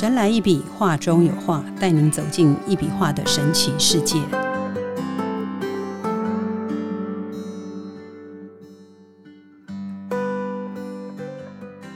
[0.00, 4.18] 神来一笔，画中有画，带您走进一笔画的神奇世界。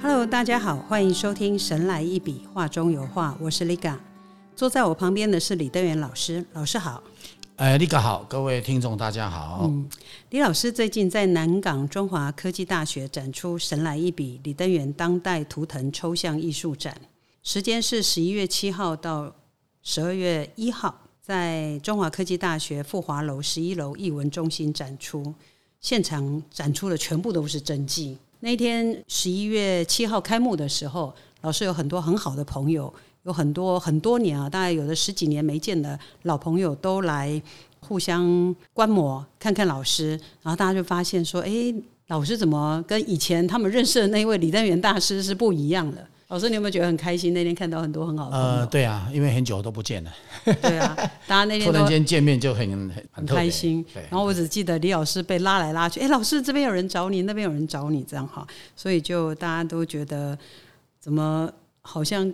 [0.02, 3.94] Hello，大家好，欢迎收听《神来一笔，画中有画》，我是 Liga。
[4.54, 7.02] 坐在我旁边的是李登元老师，老师好。
[7.56, 9.60] 哎，李哥好，各位听众大家好。
[9.64, 9.88] 嗯，
[10.28, 16.94] 李老师最近在南港中华科技大学展出《神来一笔：李登元当代图腾抽象艺术展》，
[17.44, 19.30] 时间是十一月七号到
[19.82, 25.32] 十二月一号，在中华科技大学富华楼十一楼艺文中心展出。
[25.78, 28.16] 现场展出的全部都是真迹。
[28.40, 31.12] 那天十一月七号开幕的时候，
[31.42, 32.92] 老师有很多很好的朋友。
[33.24, 37.40] 有很多很多年啊，大概有的十几年没见的老朋友都来
[37.80, 40.10] 互相观摩，看看老师，
[40.42, 41.74] 然后大家就发现说：“哎，
[42.08, 47.32] 老师怎么跟以前他们认识的那位李登元大师是不一样的？”老师，你有没有觉得很开心？
[47.32, 50.12] 那天看到很多很好的呃，对啊，因为很久都不见了。
[50.44, 50.92] 对啊，
[51.28, 53.86] 大家那天突然间见面就很很很开心。
[54.10, 60.36] 然后我只记得李老师被拉来拉去，哎，老师这边有人找你，那边有人找你，这样哈，所以就大家都觉得
[60.98, 61.48] 怎么
[61.82, 62.32] 好像。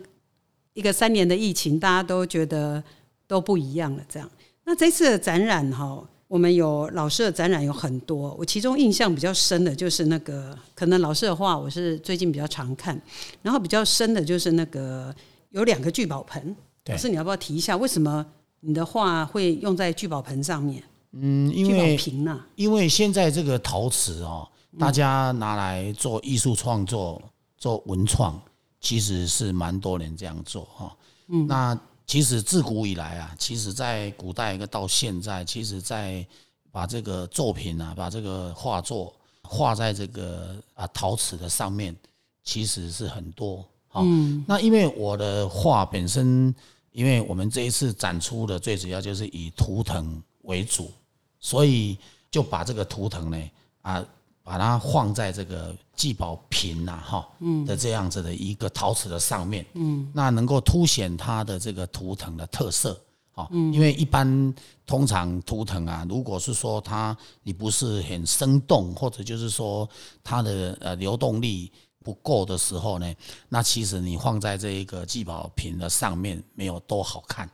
[0.73, 2.83] 一个三年的疫情，大家都觉得
[3.27, 4.03] 都不一样了。
[4.09, 4.31] 这样，
[4.65, 8.33] 那这次的展览哈，我们有老师的展览有很多。
[8.39, 12.97] 我其中印象比较深的就是那个，可能老师的画我是最近比较常看，
[13.43, 15.13] 然后比较深的就是那个
[15.49, 16.55] 有两个聚宝盆。
[16.87, 18.25] 老师，你要不要提一下，为什么
[18.61, 20.81] 你的画会用在聚宝盆上面？
[21.15, 22.41] 嗯，因为瓶呢？
[22.55, 27.21] 因为现在这个陶瓷哦，大家拿来做艺术创作、
[27.59, 28.41] 做文创。
[28.83, 30.97] 其实是蛮多人这样做哈，
[31.29, 31.79] 嗯，那
[32.11, 36.27] 其实自古以来啊，其实在古代一个到现在，其实在
[36.73, 41.95] 把这个作品啊，把这个画作画在这个啊陶瓷的上面，
[42.43, 44.03] 其实是很多哈。
[44.45, 46.53] 那因为我的画本身，
[46.91, 50.91] 因为我们这一次展出的最主要就是以图腾为主，
[51.39, 51.97] 所以
[52.29, 53.51] 就把这个图腾呢
[53.83, 54.05] 啊。
[54.51, 57.29] 把它放在这个祭宝瓶呐，哈，
[57.65, 63.01] 的这样子的一个陶瓷的上面，嗯，那能够凸显它的这个图腾的特色，
[63.31, 64.53] 哈，嗯，因为一般
[64.85, 69.89] 通常图腾啊，如果是说它你不是很生动，或者就是说
[70.25, 71.71] 它的呃流动力
[72.03, 73.15] 不够的时候呢，
[73.49, 77.49] 那其实你放在这一个祭宝瓶的上面没有多好看。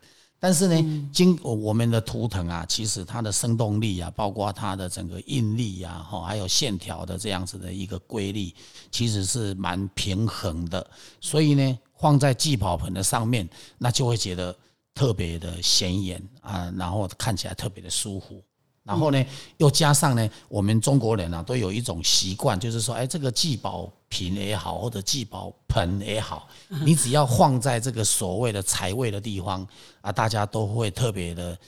[0.47, 8.55] 但是呢，经我们的图腾啊，其实它的生动力啊，包括它的整个应力啊，哈，还有线条的这样子的一个规律，
[8.93, 10.89] 其实是蛮平衡的。
[11.21, 14.57] 所以呢，放在祭宝盆的上面，那就会觉得
[14.95, 18.41] 特别的显眼啊，然后看起来特别的舒服。
[18.87, 19.27] 然后呢，
[19.57, 26.49] 又加上呢，我们中国人啊，都有一种习惯，就是说，哎，这个聚宝瓶也好，或者聚宝盆也好，
[26.85, 29.67] 你只要放在这个所谓的财位的地方
[30.01, 31.59] 啊，大家都会特别的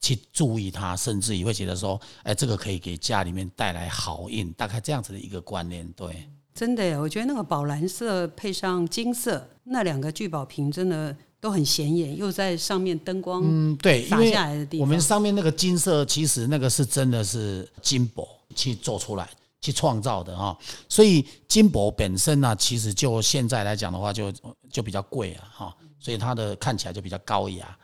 [0.00, 5.84] 去注意它，甚至也会觉得说，哎，这个可以给家里面带来好运，大概这样子的一个观念。
[5.96, 11.16] 对，真的，我觉得那个宝蓝色配上金色，那两个聚宝瓶真的。
[11.40, 14.80] 都很显眼，又在上面灯光嗯对洒下来的地方。
[14.80, 19.28] 我们上面那个金色，其实那个是真的是金箔去做出来、
[19.60, 20.56] 去创造的哈。
[20.88, 24.32] 所以金箔本身呢，其实就现在来讲的话，就
[24.70, 25.76] 就比较贵啊哈。
[26.00, 27.76] 所以它的看起来就比较高雅，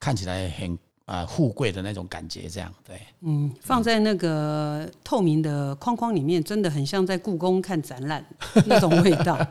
[0.00, 3.00] 看起来很啊富贵的那种感觉，这样对。
[3.20, 8.24] 嗯，放在那个透明的框框里面，真的很像在故宫看展览
[8.66, 9.38] 那种味道。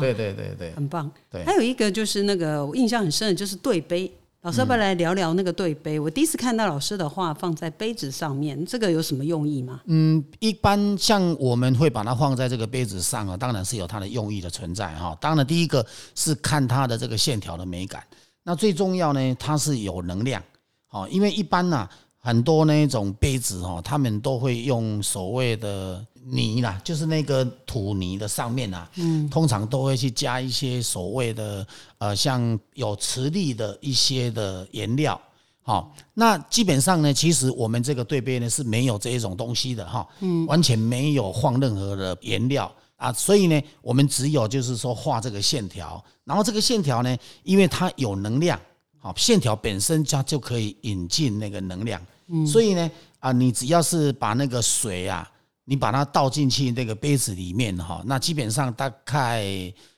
[0.00, 1.10] 对对对对，很棒。
[1.30, 4.10] 对，还有一个就是那个我印象很深的，就是对杯。
[4.42, 6.00] 老师要不要来聊聊那个对杯？
[6.00, 9.80] 我第一次看到老师的画放在杯子上面，这个有什么用意吗？
[9.86, 15.16] 嗯，一般像我们会把它放在这个杯子上啊，当然是有它的用意的存在哈。
[15.20, 15.86] 当然，第一个
[16.16, 18.02] 是看它的这个线条的美感。
[18.42, 20.42] 那最重要呢，它是有能量。
[20.88, 21.88] 好，因为一般呢，
[22.22, 26.02] 很多那种杯子哦，他们都会用所谓的。
[26.24, 31.66] 泥啦，就是那个土泥的上面啊，嗯，通常都会去加一些所谓的
[31.98, 35.20] 呃，像有磁力的一些的颜料，
[35.62, 48.56] 好，那基本上呢，其实我们这个对杯呢是没有这一种东西的哈，嗯，完全没有放任何的颜料啊，所以呢，我们只有就是说画这个线条，然后这个线条呢，因为它有能量，
[48.96, 52.00] 好，线条本身它就可以引进那个能量，
[52.32, 52.90] 嗯，所以呢，
[53.20, 55.28] 啊，你只要是把那个水啊。
[55.64, 59.44] 你把它倒进去那个杯子里面哈，那基本上大概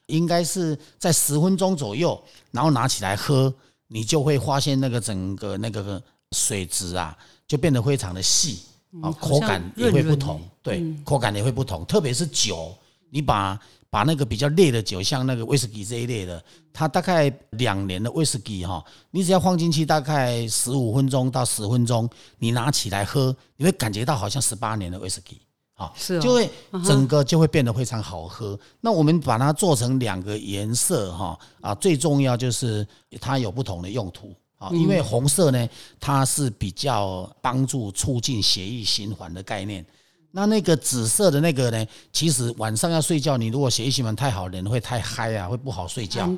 [0.07, 3.53] 应该是在十分钟左右，然后拿起来喝，
[3.89, 6.01] 你就会发现那个整个那个
[6.33, 7.17] 水质啊，
[7.49, 8.61] 就变得非常的细
[9.03, 11.83] 啊，口感也会不同，对，口感也会不同。
[11.87, 12.77] 特别是酒，
[13.15, 13.57] 你把
[13.89, 25.41] 把那个比较烈的酒，像那个威士忌这一类的，它大概两年的威士忌哈，你只要放进去大概十五分钟到十分钟，你拿起来喝，你会感觉到好像十八年的威士忌。
[25.77, 26.51] 好，是就会
[26.85, 28.59] 整个就会变得非常好喝。
[28.81, 32.85] 那我们把它做成两个颜色哈啊，最重要就是
[33.21, 34.71] 它有不同的用途啊。
[34.73, 35.69] 因为红色呢，
[36.01, 39.87] 它是比较帮助促进血液循环的概念。
[40.37, 46.29] 那那个紫色的那个呢，其实晚上要睡觉，你如果血液循环太好，人会太嗨啊，会不好睡觉。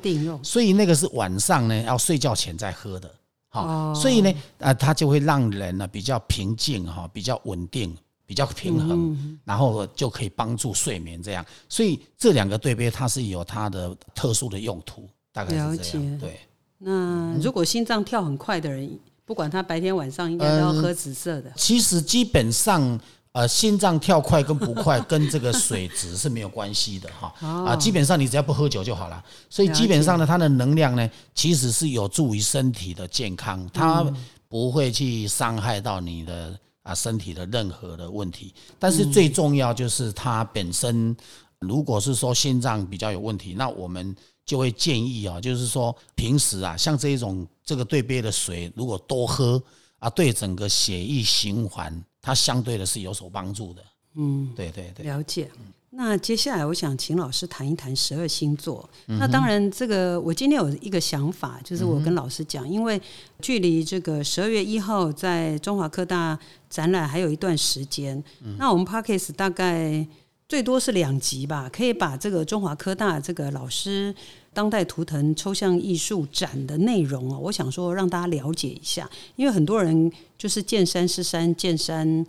[0.43, 3.11] 所以那个是晚上呢要睡觉前再喝的。
[3.49, 7.97] 好，所以呢啊，它就会让人呢比较平静哈，比较稳定。
[8.27, 11.45] 比较平衡，然后就可以帮助睡眠，这样。
[11.69, 16.19] 所以这两个对杯它是有它的特殊的用途，大概是这样。
[16.19, 16.37] 对。
[16.77, 21.49] 那如果心脏跳很快的人，不管他白天晚上，应该都要喝紫色的。
[21.55, 22.99] 其实基本上，
[23.37, 27.31] 呃，心脏跳快跟不快跟这个水质是没有关系的哈。
[27.67, 29.23] 啊，基本上你只要不喝酒就好了。
[29.47, 34.03] 所以基本上呢，它的能量呢，其实是有助于身体的健康，它
[34.49, 36.57] 不会去伤害到你的。
[36.81, 41.13] 啊，身体的任何的问题，但是最重要就是它本身，
[41.59, 49.61] 如果是说心脏比较有问题，那我们就会建议啊，就是说平时啊，像这一种这个对杯的水，如果多喝
[49.99, 53.81] 啊，对整个血液循环，它相对的是有所帮助的。
[54.15, 55.49] 嗯，对对对，了解。
[55.91, 58.87] 那接下来，我想请老师谈一谈十二星座。
[59.05, 63.01] 那当然，这个我今天有一个想法，就是我跟老师讲，因为
[63.39, 66.37] 距离这个十二月一号在中华科大
[66.69, 68.21] 展览还有一段时间。
[68.57, 70.05] 那我们 Parkes 大概
[70.49, 74.13] 最多是两集吧，可以把这个中华科大这个老师
[74.57, 82.25] 当代图腾抽象艺术展的内容啊，我想说让大家了解一下，因为很多人就是见山是山，见山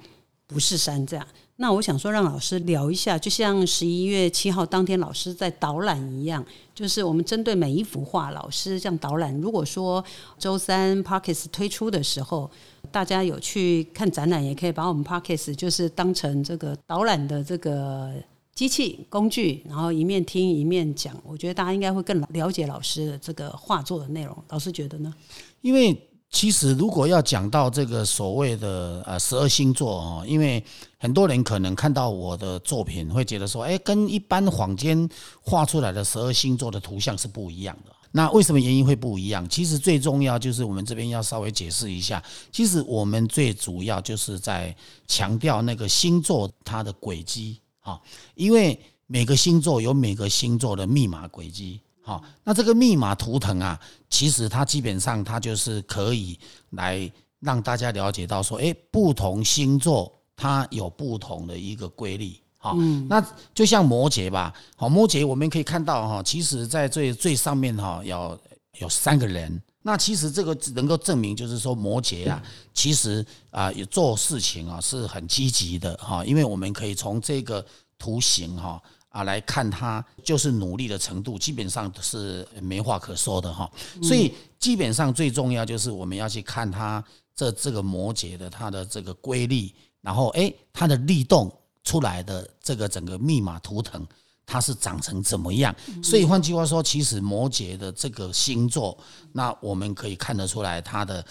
[0.46, 1.26] 不是山这样。
[1.56, 6.44] 那我想说，让老师聊一下，就像十一月七号当天老师在导览一样，
[6.74, 9.34] 就是我们针对每一幅画，老师这样导览。
[9.40, 10.04] 如果说
[10.38, 12.50] 周三 Parkes 推出的时候，
[12.92, 18.12] 大家有去看展览，也可以把我们 Parkes 就是当成这个导览的这个
[18.58, 21.14] 机器工具，然后一面听一面讲。
[21.22, 24.36] 我觉得大家应该会更了解老师的这个画作的内容。
[24.48, 25.14] 老师觉得呢？
[25.60, 25.96] 因为。
[26.30, 30.62] 其实，如果要讲到这个所谓的呃十二星座哦，因为
[30.98, 35.08] 很多人可能看到我的作品，会觉得说，哎，跟一般坊间
[35.40, 37.92] 画出来的十二星座的图像是不一样的。
[38.12, 39.48] 那为什么原因会不一样？
[39.48, 42.22] 其实最重要就是我们这边要稍微解释一下。
[42.52, 44.76] 其实我们最主要就是在
[45.06, 47.58] 强调那个星座它的轨迹
[47.88, 48.00] 啊，
[48.34, 51.80] 因为每个星座有每个星座的密码轨迹。
[52.02, 56.38] 好，那这个密码图腾啊，其实它基本上它就是可以
[56.70, 62.34] 来让大家了解到说，哎，不同星座它有不同的一个规律。
[62.58, 62.76] 好，
[63.08, 63.24] 那
[63.54, 68.40] 就像摩羯吧，好，摩羯我们可以看到哈，其实在最最上面哈，有
[68.80, 69.62] 有三个人。
[69.88, 72.42] 那其实这个能够证明，就是说摩羯啊，
[72.74, 77.64] 其实啊，有做事情啊是很积极的哈，因为我们可以从这个
[77.98, 78.82] 图形哈。
[79.08, 83.68] 啊，来看他就是努力的程度，基本上是没话可说的哈。
[84.02, 87.02] 所以基本上最重要就是我们要去看他
[87.34, 91.50] 这这个摩羯的它的这个规律，然后诶，它的律动
[91.84, 94.06] 出来的这个整个密码图腾，
[94.48, 95.74] 它是长成怎么样？
[96.02, 98.96] 所以换句话说，其实摩羯的这个星座，
[99.32, 101.22] 那我们可以看得出来，它的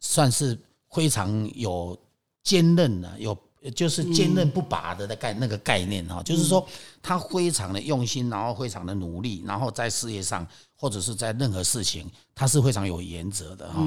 [0.00, 0.58] 算是
[0.90, 1.96] 非常有
[2.42, 3.36] 坚韧的，有。
[3.74, 6.68] 就是坚韧不拔的的概那个概念哈，就是说
[7.02, 13.80] 他非常的用心，然后非常的努力，然后在事业上或者是在任何事情，他是非常有原则的哈。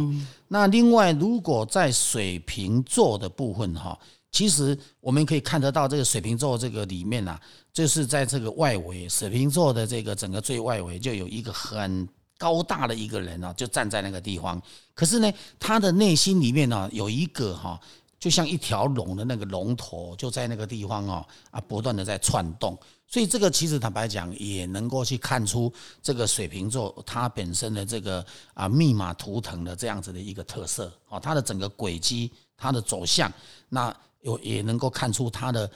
[0.47, 3.95] 那另外，如果在水瓶座的部分哈，
[4.31, 7.39] 其实我们可以看得到这个水瓶座这个里面呐，
[7.73, 12.07] 就是在这个外围，水瓶座的这个整个最外围就有一个很
[12.37, 14.61] 高大的一个人啊，就站在那个地方。
[14.93, 17.79] 可是呢，他的内心里面呢，有一个哈。
[18.19, 22.75] 就像一条龙的那个龙头，就在那个地方哦啊，不断的在窜动，
[23.07, 33.31] 所以这个其实坦白讲，也能够去看出这个水瓶座它本身的这个啊密码图腾的这样子的一个特色哦，它的整个轨迹、它的走向，
[33.69, 33.95] 那
[34.27, 35.69] 有也能够看出它的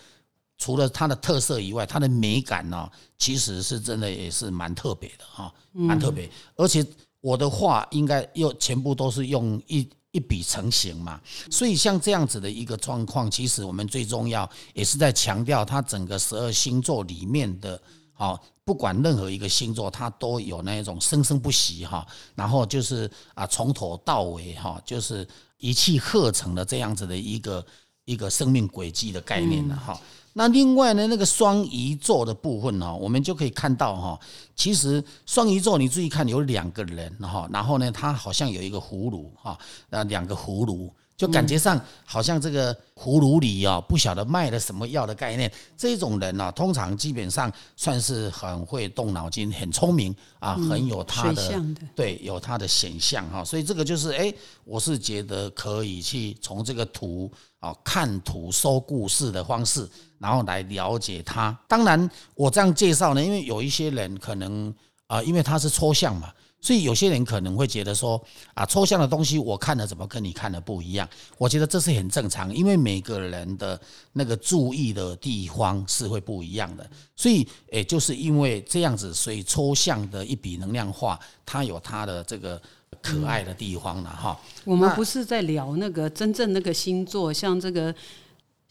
[0.58, 6.86] 除了它的特色以外，它的美感呢，其实是真的也是蛮特别的哈，蛮特别，而且
[7.20, 9.88] 我的画应该又全部都是用一。
[10.14, 14.44] 一笔成型嘛，所以像这样子的一个状况，其实我们最重要
[14.74, 17.82] 也是在强调它整个十二星座里面的，
[18.12, 22.06] 好，不管任何一个星座，它都有那一种生生不息哈，
[22.36, 25.26] 然后就是啊从头到尾哈，就是
[25.60, 27.66] 一气呵成的这样子的一个
[28.12, 30.00] 一个生命轨迹的概念了哈。
[30.34, 34.20] 那另外呢，那个双鱼座的部分呢，我们就可以看到哈，
[34.56, 39.58] 其实双鱼座你注意看有两个人哈，然后呢，他好像有一个葫芦哈，
[39.90, 40.94] 那两个葫芦。
[41.18, 45.52] 就感觉上好像这个葫芦里啊，不晓得卖了什么药的概念。
[45.78, 51.64] 这种人呢，通常基本上算是很会动脑筋、很聪明啊，很有他的
[51.96, 53.44] 对，有他的显象哈。
[53.44, 59.88] 所以这个就是哎，我是觉得可以去从这个图啊看图说故事的方式，
[60.18, 61.56] 然后来了解他。
[61.68, 64.74] 当然，我这样介绍呢，因为有一些人可能
[65.06, 66.34] 啊，因为他是抽象嘛。
[66.62, 71.10] 所以有些人可能会觉得说啊，抽象的东西我看的怎么跟你看的不一样？
[71.40, 73.80] 我觉得这是很正常，因为每个人的
[74.14, 76.88] 那个注意的地方是会不一样的。
[77.16, 82.62] 所以，诶，就是因为这样子，所以抽象的一笔能量画，它有它的这个
[83.02, 84.40] 可爱的地方了哈。
[84.64, 87.94] 我们不是在聊那个真正那个星座，像这个。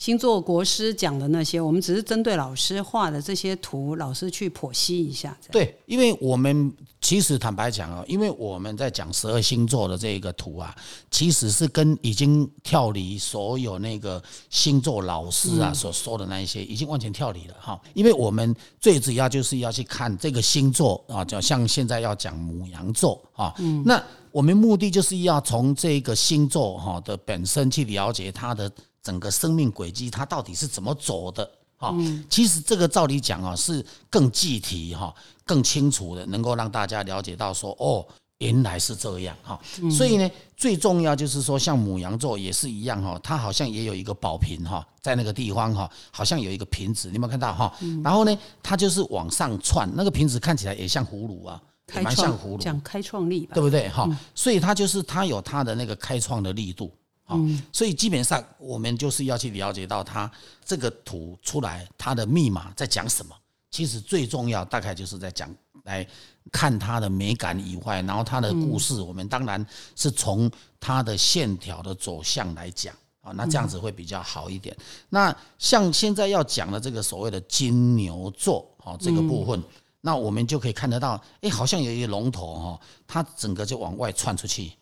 [0.00, 5.36] 星座国师讲的那些，我们只是针对老师画的这些图，老师去剖析一下。
[5.52, 10.74] 对，因为我们其实坦白讲啊，因为我们在讲十二星座的这个图啊，
[11.10, 17.78] 其实是跟已经跳离所有那个星座老师啊所说的那一些，已经完全跳离了哈。
[17.92, 23.54] 因为我们最主要就是要去看这个星座啊，就像现在要讲母羊座啊，
[23.84, 24.02] 那
[24.32, 28.72] 我们目的就是要从这个星座哈的本身去了解它的。
[29.02, 31.50] 整个生命轨迹，它到底是怎么走的？
[31.76, 31.94] 哈，
[32.28, 35.14] 其实这个照理讲啊，是更具体哈、
[35.46, 39.58] 更清楚的，能够让大家了解到说，哦，原来是这样哈。
[39.90, 47.74] 所以呢，最重要就是说，像母羊座也是一样哈，它好像也有一个宝瓶哈，在那个地方哈，好像有一个瓶子，你有没有看到哈？
[48.04, 51.58] 然后呢，它就是往上窜，那个瓶子看起来也像葫芦啊，
[51.94, 53.88] 蛮像葫芦，讲开创力，对不对？
[53.88, 56.92] 哈，所以它就是它有它的那个开创的力度。
[57.32, 60.30] 嗯，所以基本上我们就是要去了解到它
[60.64, 63.34] 这个图出来，它的密码在讲什么。
[63.70, 65.48] 其实最重要大概就是在讲
[65.84, 66.04] 来
[66.50, 74.76] 看它的美感以外，然后它的故事，我们当然是从它的线条的走向来讲啊，那这样子会比较好一点。
[75.08, 79.62] 那像现在要讲的这个所谓的金牛座啊，这个部分，
[80.00, 84.72] 那我们就可以看得到，哎，好像有一个龙头哈，它整个就往外窜出去，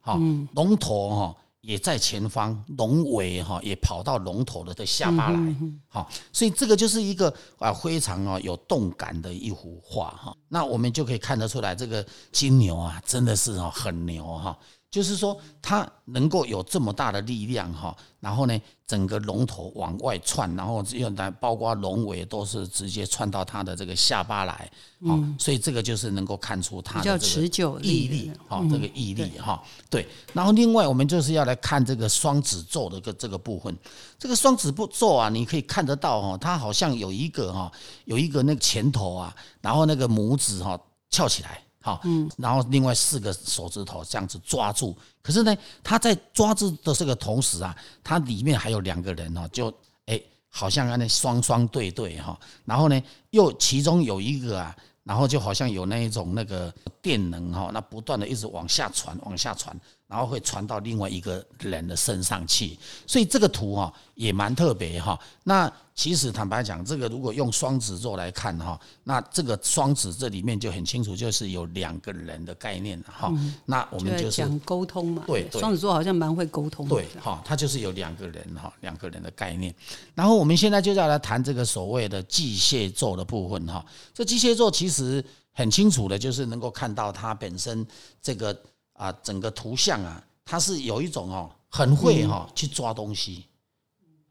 [0.00, 0.18] 好，
[0.54, 1.36] 龙头哈。
[1.60, 5.56] 也在前方，龙尾哈也跑到龙头的的下巴来，
[5.88, 10.36] 好，所以这个就是一个啊非常啊有动感的一幅画哈。
[10.48, 14.56] 那我们就可以看得出来，这个金牛啊真的是啊很牛哈。
[14.90, 24.70] 就是说，它能够有这么大的力量哈，然后呢，整个龙头往外窜，然后又来包括龙尾都是直接窜到它的这个下巴来，
[25.06, 30.08] 好，所以这个就是能够看出它的持久毅力，好，这个毅力哈，对。
[30.32, 33.76] 然后另外我们就是要来看这个双子座的个这个部分，
[34.18, 37.70] 这个双子座啊，你可以看得到哈，它好像有一个哈，
[38.06, 40.80] 有一个那个前头啊，然后那个拇指哈
[41.10, 41.62] 翘起来。
[41.88, 49.72] 好，嗯，然后另外四个手指头这样子抓住，可是呢，他在抓住的这个同时啊，他里面还有两个人哦，就
[50.04, 59.78] 哎，好像那双双对对哈，然后呢，又其中有一个啊，然后就好像有那一种那个电能哈，那不断的一直往下传，往下传。
[60.08, 65.20] 然后会传到另外一个人的身上去，所以这个图哈也蛮特别哈。
[65.44, 73.30] 那其实坦白讲，这个如果用双子座来看哈，那这个双子这里面就很清楚，就是有两个人的概念哈。
[73.66, 75.24] 那我们就是讲沟通嘛。
[75.26, 76.88] 对，双子座好像蛮会沟通。
[76.88, 79.74] 对，哈，它就是有两个人哈，两个人的概念。
[80.14, 83.84] 然后我们现在就要来谈这个所谓的巨蟹座的部分哈。
[84.14, 85.22] 这巨蟹座其实
[85.52, 87.86] 很清楚的，就是能够看到它本身
[88.22, 88.58] 这个。
[88.98, 93.44] 啊，整个图像啊，它是有一种哦，很会哈去抓东西，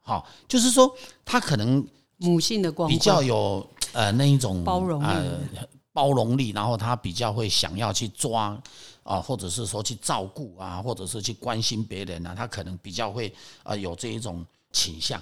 [0.01, 5.39] 好，就是说他可能母性的光比较有呃那一种包容呃
[5.93, 8.61] 包容力，然后他比较会想要去抓
[9.03, 15.17] 啊，或者是说去照顾啊，或者是去关心别人啊，他可能比较会啊有这一种倾向。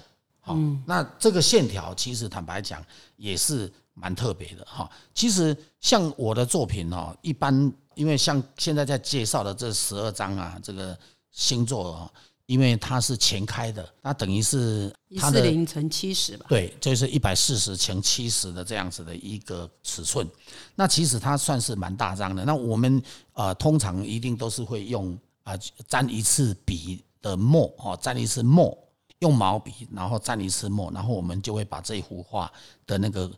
[0.46, 2.82] 好，那这个线条其实坦白讲
[3.16, 4.88] 也是蛮特别的哈。
[5.12, 7.70] 其实像我的作品哦，一般。
[7.96, 10.94] 因为像现在在介绍的这十二章啊，这个
[11.32, 12.06] 星座，
[12.44, 16.44] 因为它是前开的，那等于是一四零乘七十吧？
[16.46, 20.28] 对，就是一百四十乘七十的这样子的一个尺寸。
[20.74, 22.44] 那其实它算是蛮大张的。
[22.44, 25.56] 那我们呃通常一定都是会用啊
[25.88, 28.76] 沾一次笔的墨哦，沾一次墨，
[29.20, 32.52] 用毛笔，然后蘸一次墨，然后我们就会把这幅画
[32.86, 33.30] 的那个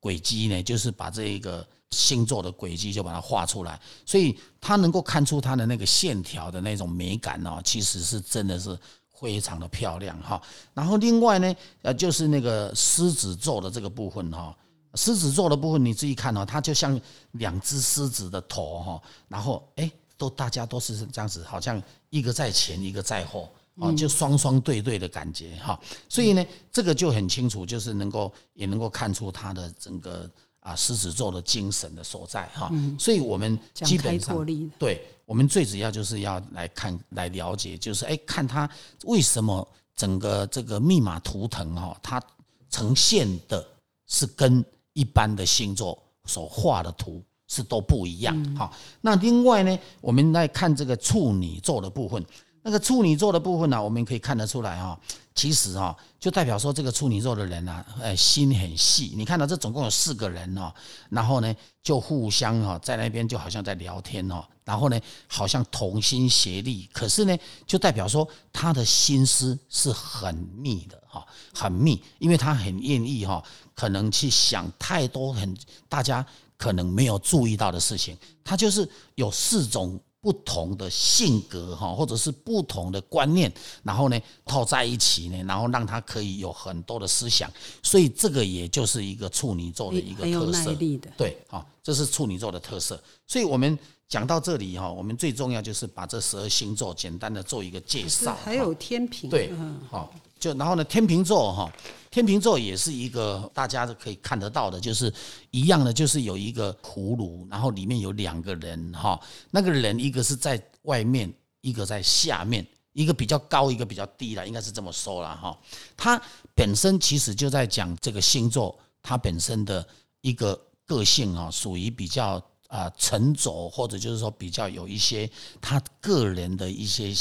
[0.00, 1.66] 轨迹呢，就是把这一个。
[1.92, 8.76] 星座的轨迹就把它画出来，所以它能够看出它的那个线条的那种美感哦，其实是真的是
[9.14, 10.42] 非常的漂亮哈。
[10.74, 14.54] 然后另外呢，呃，就是那个狮子座的这个部分哈，
[14.94, 17.00] 狮子座的部分你自己看哦，它就像
[17.30, 23.48] 两只狮子的头哈，然后哎，都大家都是这样子，好像一个在前，一个在后。
[23.78, 25.78] 哦，就双双对对的感觉哈，
[26.08, 26.42] 所以呢，
[26.72, 30.30] 这个就很清楚，就是能够也能够看出他的整个
[30.60, 32.72] 啊狮子座的精神的所在哈。
[32.98, 34.46] 所以我们基本上
[34.78, 38.66] 对我们最主要就是要来看来了解，就是哎，看他
[39.04, 42.22] 为什么整个这个密码图腾哈，它
[42.70, 43.62] 呈现的
[44.06, 44.64] 是跟
[44.94, 48.72] 一般的星座所画的图是都不一样哈。
[49.02, 52.24] 那另外呢，我们来看这个处女座的部分。
[52.66, 54.98] 那个处女座的部分呢，我们可以看得出来哈，
[55.36, 59.12] 其实哈，就代表说这个处女座的人呢，呃，心很细。
[59.14, 60.74] 你看到这总共有四个人哦，
[61.08, 66.90] 然后呢，就互相哈，在那边就好像在聊天哦，然后呢，好像同心协力。
[66.92, 73.40] 可是呢，就代表说他的心思是很密的哈，很密，因为他很愿意哈，
[73.76, 75.56] 可能去想太多很
[75.88, 78.18] 大家可能没有注意到的事情。
[78.42, 80.00] 他就是有四种。
[80.26, 83.52] 不同的性格哈，或者是不同的观念，
[83.84, 87.48] 然后呢套在一起呢，然后让他可以有很多的思想，
[87.80, 90.76] 所以这个也就是一个处女座的一个特色。
[91.16, 93.00] 对，哈，这是处女座的特色。
[93.24, 93.78] 所以我们
[94.08, 98.36] 讲到这里哈，我们最重要就是把这十二星座简单的做一个介绍。
[98.42, 99.52] 还有天平，对，
[99.88, 100.12] 好。
[100.38, 101.72] 就然后呢，天秤座哈，
[102.10, 105.12] 天秤座也是一个大家可以看得到的，就是
[105.50, 109.18] 一样的，就是有一个葫芦，然后里面有两个人哈，
[109.50, 115.58] 那个人一个是在外面，一个在下面，一个比较高，一个比较低了，应该是这么说了哈。
[115.96, 116.20] 它
[116.54, 119.84] 本身其实就在讲这个星座，它本身的
[120.20, 125.28] 一个个性啊，属于比较啊沉着，或者就是说比较有一些
[125.62, 127.12] 他个人的一些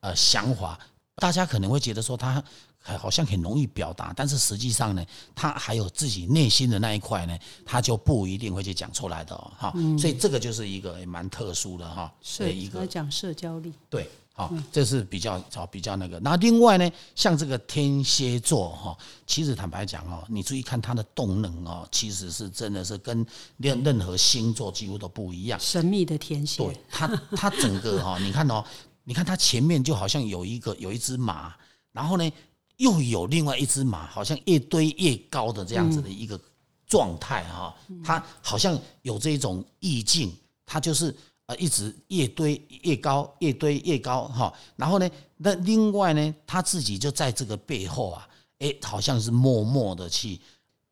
[0.00, 0.80] 呃想法。
[1.16, 2.42] 大家可能会觉得说他
[2.80, 9.72] 好像很容易表达，但是实际上呢，他还有自己内心的那一块呢，他就不一定会去讲出来的哈。
[9.98, 13.72] 所以这个就是一个蛮特殊的哈，是一个讲社交力。
[13.88, 16.18] 对，好，这是比较好比较那个。
[16.20, 23.24] 那另外呢，像这个天蝎座哈，其实坦白讲哦，你注意看它的动能哦，其实是真的是跟
[23.56, 25.58] 任任何星座几乎都不一样。
[25.60, 28.62] 神秘的天蝎，对它它整个哈，你看哦。
[29.04, 31.54] 你看它前面就好像有一个有一只马，
[31.92, 32.32] 然后呢
[32.78, 36.40] 又有另外一只马，好像越堆越高的这样子的一个
[36.86, 37.76] 状态哈。
[38.02, 41.14] 它好像有这种意境，它就是
[41.46, 44.52] 呃一直越堆越高，越堆越高哈。
[44.74, 48.26] 然后呢，那另外呢，他自己就在这个背后啊，
[48.58, 50.40] 哎，好像是默默的去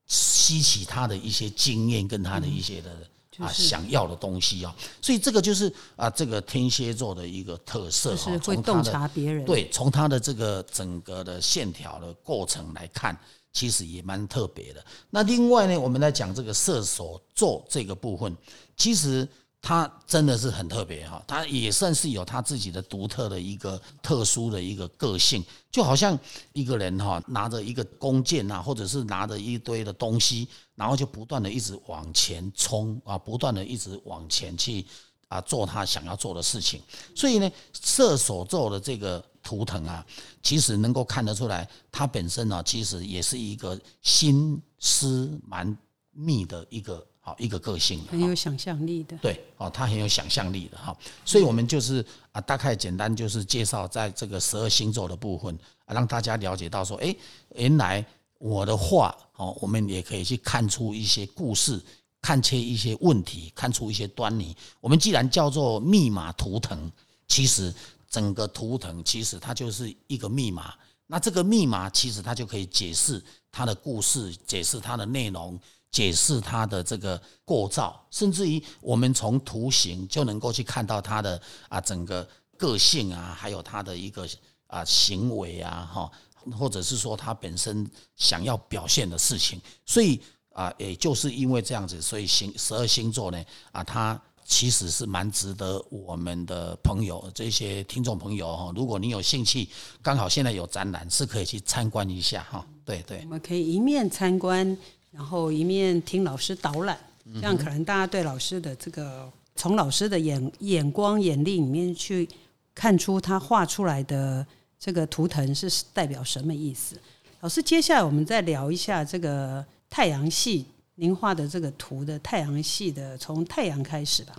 [0.07, 2.91] 吸取他的一些经验跟他的一些的。
[3.39, 8.37] 啊，想要的东西啊，所以这个就是啊，这个天蝎座的一个特色哈。
[8.45, 9.45] 会洞察别人。
[9.45, 13.17] 对，从他的这个整个的线条的过程来看，
[13.53, 14.85] 其实也蛮特别的。
[15.11, 18.37] 那另外呢，我们来讲这个射手座这个部分，
[18.77, 19.29] 其实。
[19.65, 26.19] 他真的是很特别哈，他也算是有他自己的独特的一个特殊的一个个性，就好像
[26.53, 34.85] 一个人哈拿着一个弓箭呐，或者是拿着一堆的东西，然后就不断的一直往前冲啊，不断的一直往前去
[35.29, 36.83] 啊做他想要做的事情。
[37.15, 40.05] 所以呢，射手座的这个图腾啊，
[40.43, 45.79] 其实能够看得出来，他本身呢其实也是一个心思蛮
[46.11, 47.07] 密的一个。
[47.25, 49.17] 好一个个性，很有想象力的。
[49.19, 57.15] 对，哦，他很有想象力的哈，所以我们就是啊，大概简单就是介绍在这个十二星座的部分啊，让大家了解到说，哎，
[57.55, 58.05] 原来
[58.39, 61.81] 我的话哦，我们也可以去看出一些故事，
[62.21, 64.57] 看出一些问题，看出一些端倪。
[64.81, 66.91] 我们既然叫做密码图腾，
[67.29, 67.73] 其实
[68.11, 70.75] 整个图腾其实它就是一个密码，
[71.07, 75.57] 那这个密码其实它就可以解释它的故事，解释它的内容。
[75.93, 82.27] 解释它的这个构造，甚至于我们从图形就能够去看到它的啊整个
[82.57, 84.27] 个性啊，还有它的一个
[84.67, 86.11] 啊行为啊，哈，
[86.59, 89.61] 或者是说它本身想要表现的事情。
[89.85, 90.21] 所以
[90.55, 99.69] 啊，也就是因为这样子，所以星十二星座呢啊，它其实是蛮值得我们的朋友这些听众朋友哈，如果你有兴趣，
[100.01, 102.67] 刚好现在有展览，是可以去参观一下哈。
[102.83, 104.77] 对对，我们可以一面参观。
[105.13, 106.99] 然后一面听老师导览，
[107.35, 112.29] 这样可能大家对老师的这个从老师的眼眼光眼力里面去
[112.75, 114.45] 看出他画出来的
[114.79, 116.97] 这个图腾是代表什么意思。
[117.41, 124.35] 老师，接下来我们再聊一下这个太阳系您画的这个图的太阳系的从太阳开始吧。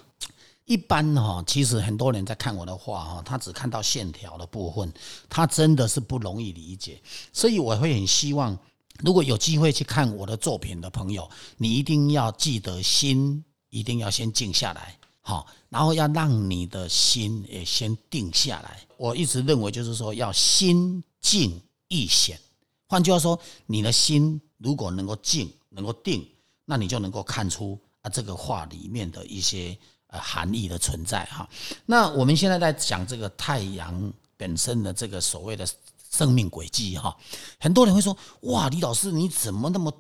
[0.66, 4.92] 一般哈，其实很多人在看我的画哈，他只看到线条的部分，
[5.30, 6.98] 他真的是不容易理解。
[7.34, 8.58] 所以我会很希望，
[9.00, 18.80] 如果有机会去看我的作品的朋友，你一定要记得心一定要先静下来，好，然后要让你的心也先定下来。
[18.98, 22.40] 我一直认为就是说要心静意显，
[22.88, 26.28] 换句话说，你的心如果能够静，能够定，
[26.66, 29.78] 那你就能够看出啊这个画里面的一些
[30.08, 30.20] 呃。
[30.22, 31.50] 含义的存在哈，
[31.88, 35.68] 那我们现在在讲这个太阳本身的这个所谓的
[36.16, 37.18] 生命轨迹哈，
[37.60, 39.92] 很多人会说哇，李老师你怎么那么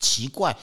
[0.00, 0.56] 奇怪？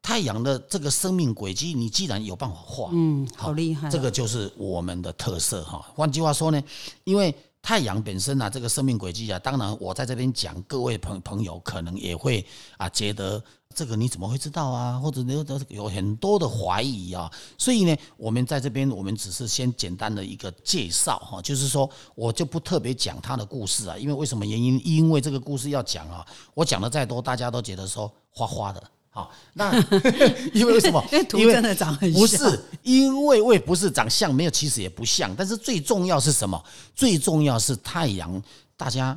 [0.00, 5.84] 太阳的这个生命轨迹，你既然有办法画，嗯，好厉害，这个就是我们的特色哈。
[5.94, 6.62] 换句话说呢，
[7.04, 12.44] 因为太阳本身啊，这个生命轨迹啊，当然我在这边讲，各位朋朋友可能也会
[12.76, 13.42] 啊觉得。
[13.76, 14.96] 这个你怎么会知道啊？
[15.00, 24.80] 或者有有很多的怀疑啊，所以呢，我们在这边，我们只是先简单的一个介绍哈，就是说我就不特别讲他的故事啊，因为为什么原因？
[24.84, 26.24] 因为这个故事要讲啊，
[26.54, 28.80] 我讲的再多，大家都觉得说花花的，
[29.14, 29.72] 好，那
[30.52, 31.00] 因为为什么？
[31.34, 36.60] 因为真的长很不是，因为为不是长相没有，其实也不像，但是最重要是什么？
[36.96, 38.42] 最重要是太阳，
[38.76, 39.16] 大家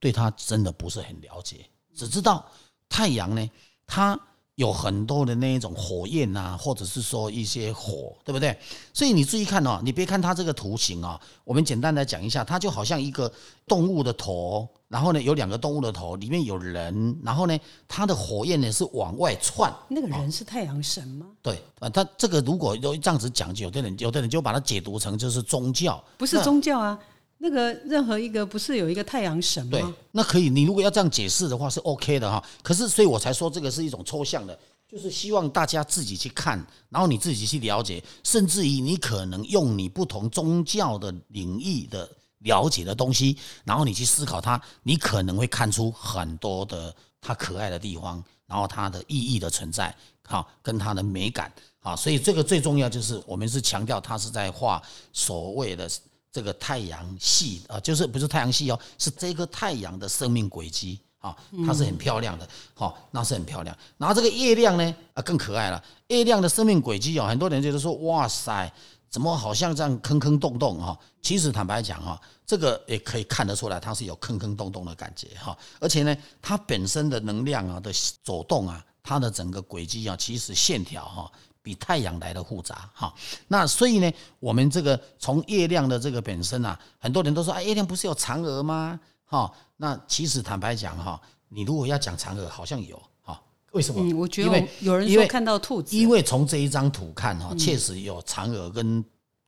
[0.00, 2.42] 对它真的不是很了解，只知道。
[2.88, 3.50] 太阳呢，
[3.86, 4.18] 它
[4.56, 8.56] 有很多的那一种火焰啊，或者是说一些火，对不对？
[8.92, 13.32] 所以你注意看哦，你别看它这个图形啊，我们简单来讲一下，它就好像一个
[13.66, 19.72] 动物的头，然后呢有两个动物的头，里面有人，然后呢它的火焰呢是往外窜。
[19.88, 21.26] 那个人是太阳神吗？
[21.40, 26.98] 对啊，他这个如果有这样子讲，就有的人有的人就把它解读成就是宗教，不是宗教啊。
[27.44, 29.72] 那个任何一个不是有一个太阳神吗？
[29.72, 30.48] 对，那可以。
[30.48, 32.40] 你如果要这样解释的话，是 OK 的哈。
[32.62, 34.56] 可是，所以我才说这个是一种抽象的，
[34.88, 42.08] 就是希望大家自己去看，然后你自己去了解，甚至于你可能用你不同宗教的领域的
[42.44, 54.80] 了解的东西，然后你去思考它，你可能会看出很多的它可爱的地方，然后它的意义的存在，哈，跟它的美感，啊，所以这个最重要就是我们是强调它是在画
[55.12, 55.90] 所谓的。
[56.32, 63.76] 这个太阳系啊，就是不是太阳系哦，是这个太阳的生命轨迹啊，它是很漂亮的，好，那是很漂亮。
[63.98, 65.84] 然后这个月亮呢，啊，更可爱了。
[66.08, 68.72] 月亮的生命轨迹哦，很多人觉得说，哇塞，
[69.10, 70.98] 怎么好像这样坑坑洞洞哈？
[71.20, 75.56] 其实坦白讲哈，这个也可以看得出来，它是有坑坑洞洞的感觉哈。
[75.80, 77.92] 而且呢，它本身的能量啊的
[78.24, 81.30] 走动啊，它的整个轨迹啊，其实线条哈。
[81.62, 83.14] 比太阳来的复杂哈，
[83.48, 88.98] 那所以呢，我们这个从月亮的这个本身啊，很多人都说，啊，月亮不是有嫦娥吗？
[89.24, 94.16] 哈，那其实坦白讲哈，你如果要讲嫦娥，好像有哈，为什么？
[94.18, 99.04] 我觉得有人说看到兔子，因为从这一张图看哈，确实有嫦娥跟。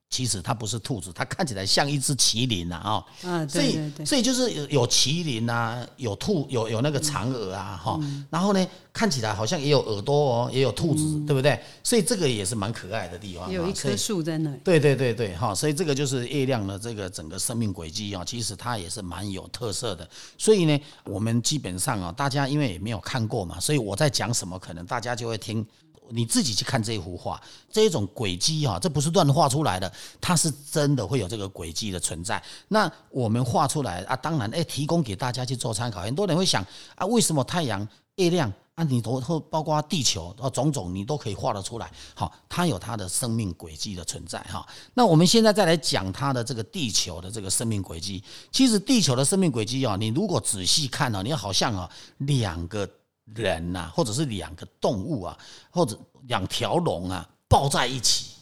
[0.09, 11.59] 其实它不是兔子，它看起来像一只麒麟呐，啊，嗯，所以所以就是有有麒麟啊，有兔，有有那个嫦娥啊，哈，然后呢，看起来好像也有耳朵哦，也有兔子，对不对？
[11.83, 13.51] 所以这个也是蛮可爱的地方。
[13.51, 14.57] 有一棵树在那里。
[14.63, 20.07] 对对对对，哈，所以这个就是月亮的这个整个生命轨迹啊，其实它也是蛮有特色的。
[20.37, 25.65] 所以呢，我们基本上啊，大家因为也没有看过嘛，所以我在讲什么，可能大家就会听。
[26.09, 27.41] 你自己去看这一幅画，
[27.71, 29.91] 这一种轨迹哈，这不是乱画出来的，
[30.21, 32.41] 它是真的会有这个轨迹的存在。
[32.67, 36.01] 那我们画出来啊，当然哎，提供给大家去做参考。
[36.01, 36.65] 很多人会想
[36.95, 41.91] 啊，为什么太阳、月亮啊，你都包括地球啊，种种你都可以画得出来？
[42.13, 44.65] 好，它有它的生命轨迹的存在哈。
[44.93, 48.23] 那我们现在再来讲它的这个地球的这个生命轨迹。
[48.51, 52.89] 其实地球的生命轨迹啊，你如果仔细看啊，你好像啊两个。
[53.33, 55.37] 人呐，或者是两个动物啊，
[55.71, 58.33] 或者两条龙啊，抱在一起，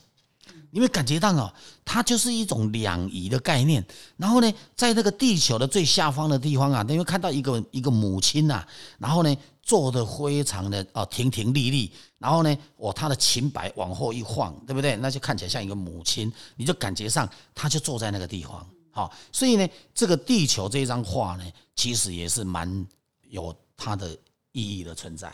[0.72, 1.54] 你会感觉到哦，
[1.86, 3.84] 它就是一种两仪的概念。
[4.18, 8.66] 然后呢，在那个地球的最下方的地方啊，你会看到一个一个母亲呐，
[8.98, 14.96] 然后呢，坐的非常的啊亭亭立立，然后呢，哦，她的裙摆往后一晃，对不对？
[14.98, 18.68] 那就看起来像一个母亲，你就感觉上她就坐在那个地方。
[18.92, 21.44] 好，所以呢，这个地球这张画呢，
[21.76, 22.86] 其实也是蛮
[23.30, 24.18] 有它的。
[24.54, 25.34] 意义的存在，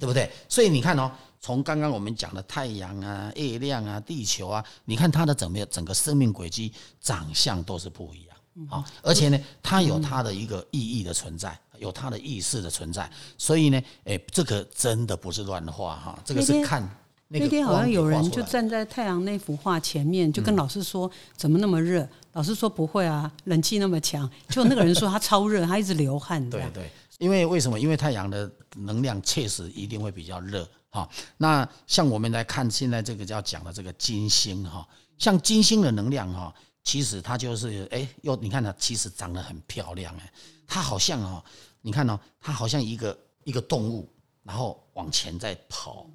[0.00, 0.28] 对不对？
[0.48, 8.84] 所以你看哦，从刚刚我们讲的太阳啊、月亮啊、地球啊，你看它的整个整个生命轨迹、长相都是不一样啊。
[9.02, 13.08] 而且呢，它有它的一个意义的存在，有它的意识的存在。
[13.38, 16.88] 所以呢，哎，这个真的不是乱画哈，这个是看。
[17.26, 26.48] 那天好像有人就站在太阳那幅画前面，就跟老师说：“怎么那么热？”老师说：“不会啊，冷气那么强。”就那个人说他超热，他一直流汗。
[26.48, 26.88] 对对。
[27.18, 27.78] 因为为什么？
[27.78, 34.86] 因为太阳的能量确实一定会比较热，哈，那像我们来看现在这个要讲的这个金星哈，
[35.18, 40.32] 像金星的能量哈，其实它就是哎，又你看它其实长得很漂亮哎，
[40.66, 41.44] 它好像哦，
[41.80, 44.08] 你看哦，它好像一个一个动物，
[44.42, 46.06] 然后往前在跑，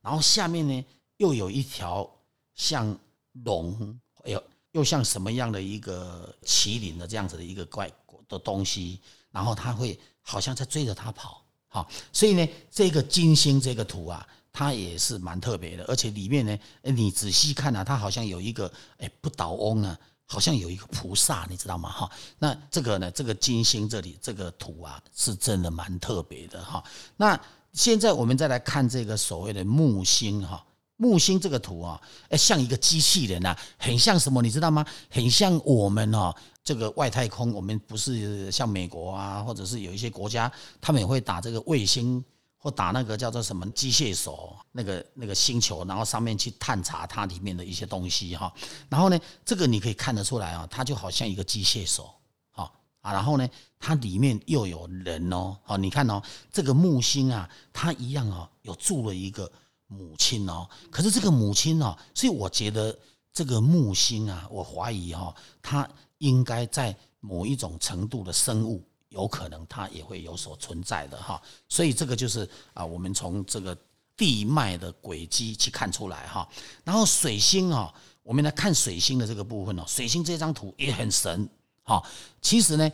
[0.00, 0.84] 然后下面呢
[1.18, 2.10] 又有一条
[2.54, 2.98] 像
[3.44, 4.42] 龙，哎呦，
[4.72, 7.90] 又像什么样的一个麒麟的这样子的一个怪
[8.26, 11.42] 的东西，然后它会好像在追着他跑。
[11.68, 21.90] 好，所以呢，这个金星这个图啊，它也是蛮特别的，而且里面呢，你仔细看啊，它好像有一个哎不倒翁啊，好像有一个菩萨，你知道吗？
[21.90, 26.82] 哈，那这个呢，这个金星这里这个图啊，是真的蛮特别的哈。
[27.16, 27.38] 那
[27.72, 30.64] 现在我们再来看这个所谓的木星哈。
[30.98, 32.00] 木星这个图啊，
[32.38, 34.82] 像一个机器人啊，很像什么，你知道吗？
[35.10, 36.34] 很像我们哦，
[36.66, 40.50] 这个外太空，我们不是像美国啊，或者是有一些国家，
[40.80, 42.22] 他们也会打这个卫星
[42.58, 48.52] 或打那个叫做什么机械手，那个那个星球，然后上面去探查它里面的一些东西哈。
[48.88, 52.12] 然后呢，这个你可以看得出来啊，它就好像一个机械手，
[52.50, 53.12] 好啊。
[53.12, 53.48] 然后呢，
[53.78, 56.20] 它里面又有人哦，好，你看哦，
[56.52, 59.50] 这个木星啊，它一样哦，有住了一个。
[59.88, 62.98] 母亲哦，可是这个母亲哦，所以我觉得
[63.32, 71.40] 这个木星啊，我怀疑哈，它应该在某一种程度的生物，有可能它也会有所存在的哈。
[71.68, 73.76] 所以这个就是啊，我们从这个
[74.16, 76.48] 地脉的轨迹去看出来哈。
[76.84, 81.48] 然后水星啊，我们来看水星的这个部分哦，水星这张图也很神
[81.82, 82.02] 哈。
[82.40, 82.90] 其实呢。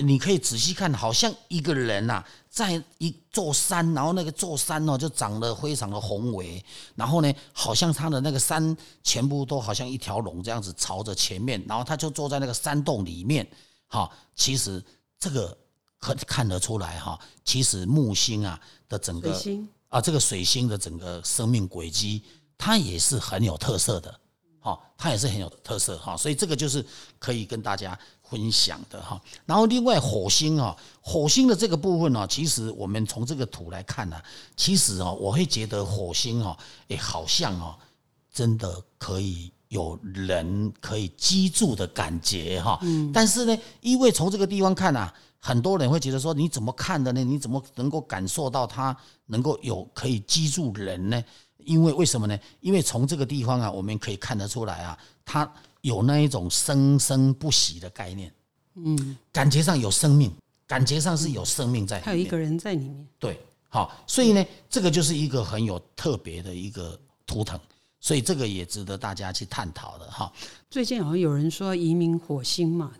[0.00, 6.64] 你可以仔细看，好像一个人呐，在一座山，然后那个座山哦，就长得非常的宏伟，
[6.96, 13.46] 然后呢，好像他的那个山全部都好像一条龙这样子朝着前面，然后他就坐在那个山洞里面，
[13.86, 14.84] 哈，其实
[15.20, 15.56] 这个
[16.00, 19.40] 可看得出来哈，其实木星啊的整个
[19.88, 22.24] 啊这个水星的整个生命轨迹，
[22.58, 24.12] 它也是很有特色的，
[24.58, 26.84] 哈，它也是很有特色哈，所以这个就是
[27.20, 27.96] 可以跟大家。
[28.28, 34.20] 分享的哈，然后另外火星啊，火星的这个部分呢，其实我们从这个图来看呢，
[34.56, 36.56] 其实啊，我会觉得火星啊，
[36.88, 37.78] 哎，好像啊，
[38.32, 42.78] 真的可以有人可以居住的感觉哈。
[42.82, 43.12] 嗯。
[43.12, 47.22] 但是呢，因为从这个地方看啊，很多人会觉得说，你怎么看的呢？
[47.22, 51.22] 你怎么能够感受到它能够有可以居住人呢？
[51.58, 52.36] 因为为什么呢？
[52.60, 55.48] 因为从这个地方啊，我们可以看得出来啊，它。
[55.86, 58.32] 有那一种生生不息的概念，
[58.74, 60.32] 嗯，感觉上有生命，
[60.66, 67.56] 感觉上是有生命在，还有一个人在里面，对，好，所以呢，这个就是一个很有特别的一个图腾，
[68.00, 70.32] 所以这个也值得大家去探讨的哈。
[70.68, 72.90] 最近好像有人说移民火星嘛，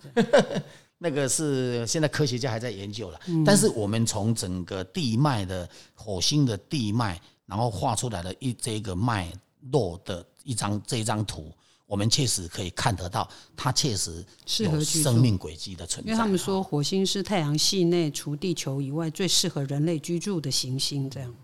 [0.98, 9.32] 那个是现在科学家还在研究了，但是我们从整个地脉的火星的地脉，然后画出来的一这个脉
[9.72, 11.52] 络的一张这张图。
[11.86, 14.24] 我们确实可以看得到，它确实
[14.58, 16.10] 有生命轨迹的存在。
[16.10, 21.34] 因为他们说火星是太阳系内除地球以外最适合人类居住的行星，这样。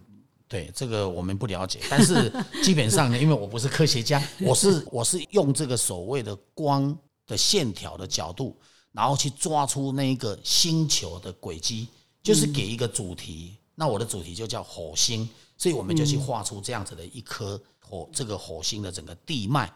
[0.48, 2.30] 对这个我们不了解，但是
[2.62, 6.94] 基本上呢，因为我不是科学家， 我是我是用这个所谓的光
[7.26, 8.54] 的线条的角度，
[8.92, 11.88] 然后去抓出那个星球的轨迹，
[12.22, 13.56] 就是给一个主题。
[13.74, 15.26] 那我的主题就叫火星，
[15.56, 19.72] 所以我们就去画出这样子的一颗火，这个火星的整个地脉。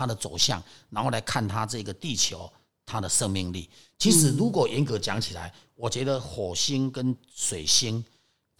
[0.00, 2.50] 它的走向，然后来看它这个地球
[2.86, 3.68] 它的生命力。
[3.98, 8.02] 其实，如果严格讲起来，我觉得火星跟水星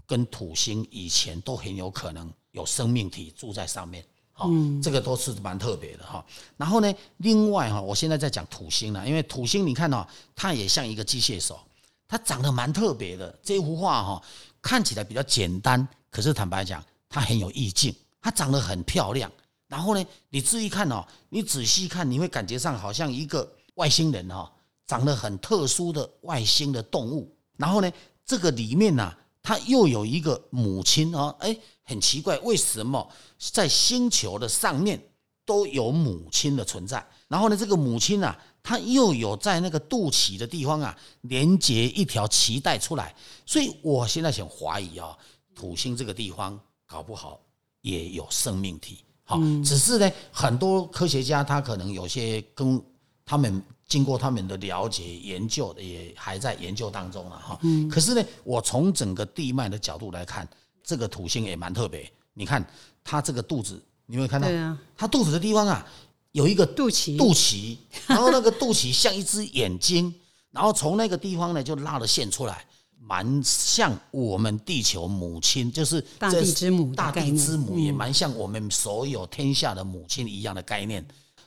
[0.06, 4.04] 跟土星以前都很有可能有生命体住在上面。
[4.42, 6.22] 嗯，这个都是蛮特别的哈。
[6.58, 11.58] 然后呢，另外哈，我现在在讲土星了，因为土星你看哦，它也像一个机械手，
[12.06, 13.34] 它长得蛮特别的。
[13.42, 14.22] 这幅画哈，
[14.60, 19.32] 看起来比较简单，可是坦白讲，它很有意境，它长得很漂亮。
[19.70, 24.50] 然后呢，你注意看哦，你仔细看，你会感觉上好像一个外星人哦，
[24.84, 27.32] 长得很特殊的外星的动物。
[27.56, 27.88] 然后呢，
[28.26, 35.00] 这个里面呢，它又有一个母亲哦，哎，很奇怪，为什么在星球的上面
[35.46, 37.06] 都有母亲的存在？
[37.28, 43.14] 然后呢，这个母亲啊，它又有在那个肚脐的地方啊，连接一条脐带出来。
[43.46, 45.16] 所以我现在想怀疑啊，
[45.54, 47.40] 土星这个地方搞不好
[47.82, 49.04] 也有生命体。
[49.30, 52.82] 好，只是呢，很多科学家他可能有些跟
[53.24, 57.56] 他们经过他们的了解研究的，也还在研究当中了哈。
[57.62, 60.48] 嗯，可是呢，我从整个地脉的角度来看，
[60.82, 62.10] 这个土星也蛮特别。
[62.34, 62.64] 你看
[63.04, 64.48] 它这个肚子，你有没有看到？
[64.48, 65.86] 对啊，它肚子的地方啊，
[66.32, 67.76] 有一个肚脐，肚脐，
[68.08, 70.12] 然后那个肚脐像一只眼睛，
[70.50, 72.66] 然后从那个地方呢就拉了线出来。
[73.02, 81.04] 蛮像我们地球母亲，就是大地之母，大地之母也蛮像我们所有天下的母亲一样的概念。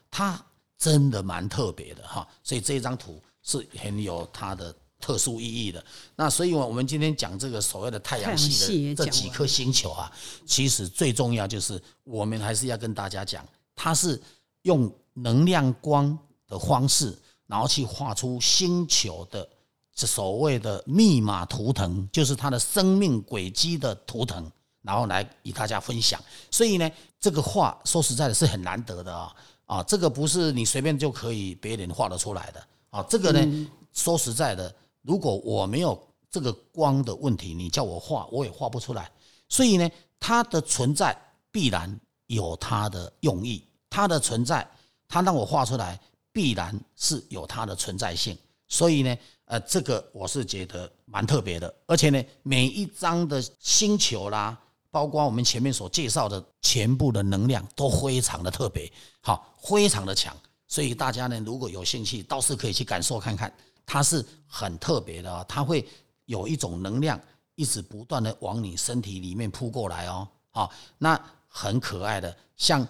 [0.09, 0.43] 它
[0.77, 5.83] 真的蛮特别的哈，所以这张图是很有它的特殊意义的。
[6.15, 10.11] 那所以，我我们今天讲这个所谓的太阳系的这几颗星球啊，
[10.45, 14.21] 其实最重要就是我们还是要跟大家讲，它是
[14.63, 19.52] 用能量光的方式，然后去画出星球的这
[19.95, 24.51] 所谓的密码图腾，就是它的生命轨迹的图腾，
[24.81, 26.21] 然后来与大家分享。
[26.49, 29.35] 所以呢，这个画说实在的是很难得的啊。
[29.65, 33.01] 啊，这个不是你随便就可以别人画得出来的啊！
[33.03, 35.97] 这个呢，说实在的，如果我没有
[36.29, 39.09] 这个光的问题，你叫我画，我也画不出来。
[39.47, 41.17] 所以呢，它的存在
[41.49, 44.69] 必然有它的用意，它的存在，
[45.07, 45.99] 它让我画出来，
[46.33, 48.37] 必然是有它的存在性。
[48.67, 54.57] 所以呢，呃，这个我是觉得蛮特别的，而且呢，每一张的星球啦。
[54.89, 63.51] 包括我们前面所介绍的全部的能量都非常的特别，好，非常的强，所以大家呢如果有兴趣，倒是可以去感受看看，
[63.87, 65.83] 它是很特别的，它会
[66.25, 67.19] 有一种能量
[67.55, 72.87] 一直不断的往你身体里面扑过来哦，好，那很可爱的，像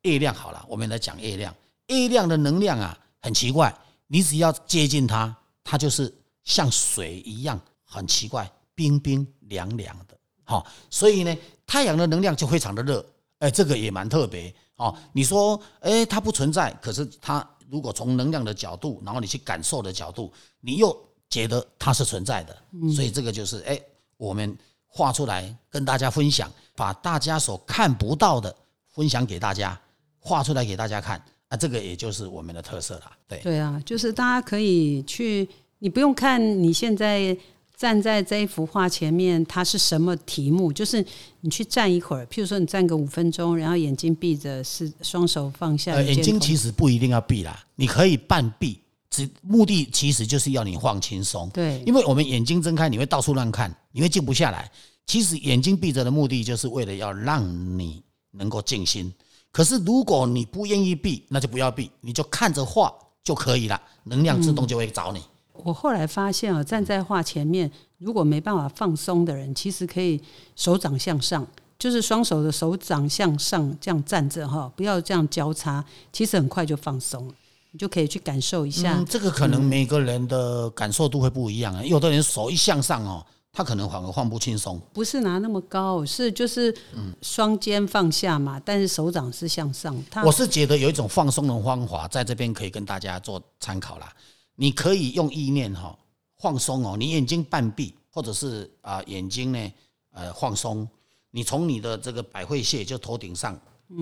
[0.00, 1.54] 月亮好了，我们来讲月亮，
[1.88, 3.70] 月亮的能量啊很奇怪，
[4.06, 6.12] 你只要接近它，它就是
[6.44, 10.16] 像水一样，很奇怪，冰冰凉凉的。
[10.44, 13.04] 好，所以呢，太阳的能量就非常的热，
[13.38, 14.94] 哎，这个也蛮特别哦。
[15.12, 20.94] 你说，哎，它不存在，可是它如果从能量的角度，然后你去感受的角度，你又
[21.30, 22.56] 觉得它是存在的，
[22.94, 23.80] 所以这个就是哎，
[24.16, 28.54] 我们画出来跟大家分享，把大家所看不到的
[28.88, 29.80] 分享给大家，
[30.18, 33.12] 画出来给大家看，啊，这个也就是我们的特色了。
[33.28, 35.48] 对，对啊，就是大家可以去，
[35.80, 37.36] 你不用看你现在。
[37.74, 40.72] 站在这一幅画前面，它是什么题目？
[40.72, 41.04] 就是
[41.40, 46.00] 你去站一会儿，譬如说你站个五分钟，然后眼睛闭着，是双手放下。
[46.00, 48.78] 眼睛其实不一定要闭啦，你可以半闭，
[49.10, 51.50] 只目的其实就是要你放轻松。
[51.50, 54.70] 对，因为我们眼睛睁开，你会到处乱看，你会静不下来。
[55.06, 57.42] 其实眼睛闭着的目的，就是为了要让
[57.76, 59.12] 你能够静心。
[59.52, 65.20] 可是如果你不愿意避，那就不要避，你就看着画就可以了，能量自动就会找你。
[65.52, 70.20] 我后来发现啊，站在画前面，如果没办法放松的人，其实可以
[70.56, 71.46] 手掌向上，
[71.78, 77.34] 就是双手的手掌向上这样站着哈，不要这样交叉，其实很快就放松了，
[77.72, 79.04] 你就可以去感受一下。
[79.06, 84.80] 这个可能每个人的感受度会不一样啊，有的人手一向上哦，他可能反而放不轻松。
[84.94, 86.74] 不是拿那么高，是就是
[87.20, 89.94] 双肩放下嘛，但是手掌是向上。
[90.24, 94.10] 我是觉得有一种放松的方法，在这边可以跟大家做参考啦。
[94.54, 95.96] 你可以用意念哈
[96.38, 99.72] 放松哦，你眼睛半闭，或者是啊眼睛呢
[100.12, 100.88] 呃放松，
[101.30, 103.58] 你从你的这个百会穴就头顶上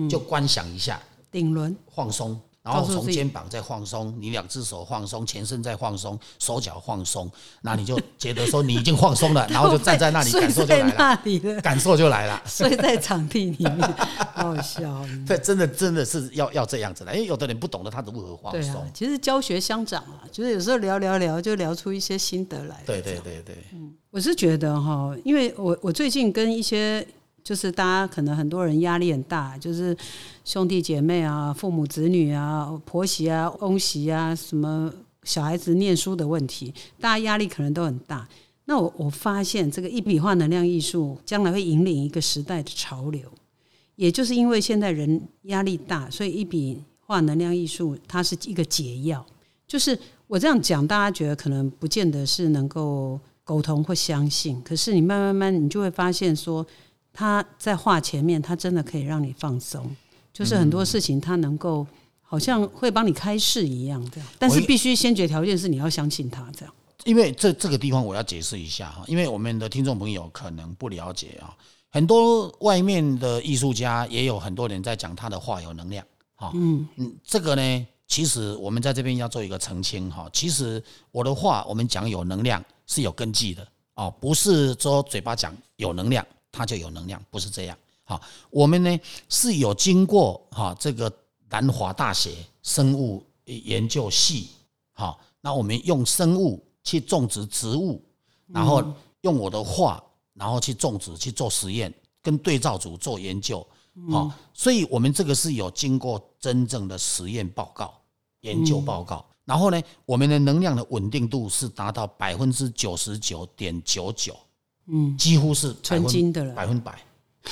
[0.09, 2.39] 就观想一下顶轮放松。
[2.63, 7.29] 然后从肩膀再放松，你两只手放松，全身再放松，手脚放松，
[7.61, 13.81] 那你就觉得说你已经放松了， 然后就站在那里感受就来了，感受就来了，睡在 场地里面，
[14.33, 15.03] 好笑。
[15.27, 18.85] 对，真的真的是要要这样子的，因为有的人不懂得他如何放松。
[18.93, 22.83] 其实教学相长啊，就是有时候聊聊聊就聊出一些心得来。
[22.85, 27.07] 对对对对，嗯，我是觉得哈，因为我我最近跟一些。
[27.43, 29.97] 就是大家可能很多人压力很大，就是
[30.45, 38.27] 兄弟姐妹啊、父母子女啊、婆媳啊、翁媳啊，什么小孩子念书的问题，大家压力可能都很大。
[38.65, 43.27] 那我我发现这个一笔画能量艺术将来会引领一个时代的潮流，
[43.95, 49.25] 也就是因为现在人压力大，所以一笔画能量艺术它是一个解药。
[49.67, 56.65] 就是我这样讲，大家觉得可能不见得是能够沟通或相信，可是你慢慢慢，你就会发现说。
[57.13, 59.95] 他在画前面，他真的可以让你放松，
[60.31, 61.85] 就是很多事情他能够
[62.21, 66.73] 好像会帮你开示一样这样，但是必须先决条件是你要相信他这样。
[67.03, 71.57] 因为这这个地方我要解释一下哈，因为我们的听众朋友可能不了解啊，
[71.89, 76.05] 很多外面的艺术家也有很多人在讲他的画有能量
[76.35, 76.87] 哈，嗯。
[76.97, 80.81] 嗯，这个呢，其实我们在这边要做一个澄清哈，其实
[81.11, 86.25] 我的话我们讲有能量是有根据的哦，不是说嘴巴讲有能量。
[86.51, 87.77] 它就有能量，不是这样。
[88.03, 88.99] 好，我们呢
[89.29, 91.11] 是有经过哈这个
[91.49, 94.49] 南华大学生物研究系，
[94.91, 98.03] 好，那我们用生物去种植植物，
[98.47, 98.83] 然后
[99.21, 103.65] 用我的画，然后去种植去做实验，跟对照组做研究，
[104.09, 107.93] 好，所以我们这个是有经过真正的实验报告、
[108.41, 109.25] 研究报告。
[109.45, 114.37] 然后呢，我们的能量的稳定度是达到百分之九十九点九九，
[114.87, 117.01] 嗯，几乎是纯金的了，百分百，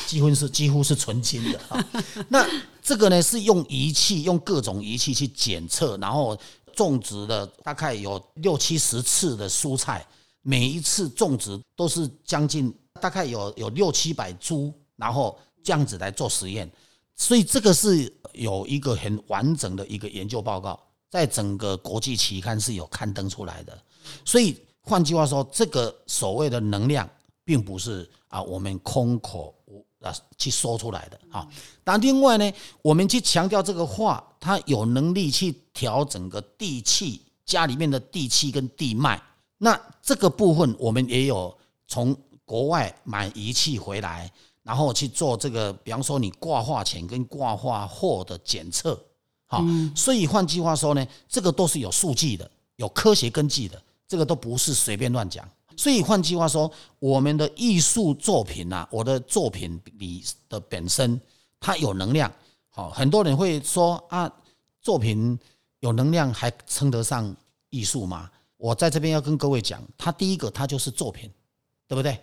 [0.07, 1.59] 几乎是几乎是纯金的。
[1.69, 1.85] 啊。
[2.29, 2.45] 那
[2.81, 6.37] 这个呢，是用仪器，用各种仪器去检测，然后
[6.73, 10.05] 种植的大概有六七十次的蔬菜，
[10.41, 16.69] 每一次种植都是将近大概有有六七百株，然后这样子来做实验，
[17.15, 20.79] 所以这个是有一个很完整的一个研究报告。
[21.11, 23.75] 在整个国际期刊是有刊登出来的，
[24.23, 27.09] 所以换句话说，这个所谓的能量，
[27.49, 29.55] 并不是啊我们空口
[30.01, 31.47] 啊去说出来的啊。
[31.83, 39.19] 但另外呢，我们去强调这个话，它有能力去调整个地气，家里面的地气跟地脉。
[39.57, 44.31] 那这个部分，我们也有从国外买仪器回来，
[44.61, 49.03] 然后去做这个，比方说你挂画前跟挂画后的检测。
[49.47, 55.49] 好，所以换句话说呢，这个都是有数据的，有科学根据的，这个都不是随便乱讲。
[55.79, 56.69] 所以换句话说，
[56.99, 61.17] 我们的艺术作品啊，我的作品里的本身
[61.57, 62.29] 它有能量。
[62.67, 64.29] 好，很多人会说啊，
[64.81, 65.39] 作品
[65.79, 67.33] 有能量还称得上
[67.69, 68.29] 艺术吗？
[68.57, 71.31] 我在这边要跟各位讲，它第一个它就是作品，
[71.87, 72.19] 对不对？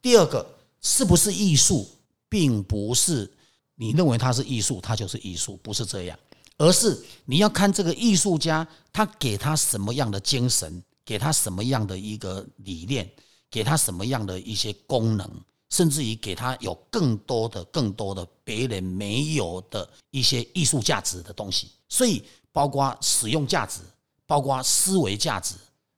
[0.00, 0.46] 第二个
[0.80, 1.84] 是不是艺术，
[2.28, 3.28] 并不是
[3.74, 6.16] 你认为它是艺术，它就是艺术，不是这样。
[6.56, 13.10] 而是你要看这个艺术家，他给他什么样的精神，给他什么样的一个理念，
[13.50, 15.28] 给他什么样的一些功能，
[15.70, 21.70] 甚至于给他有更多的、更多的别人没有的一些艺术价值的东西。
[21.88, 23.80] 所以，包括使用价值，
[24.26, 25.54] 包括思维价值，